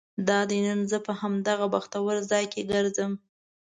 [0.27, 3.11] دادی نن زه په همدغه بختور ځای کې ګرځم.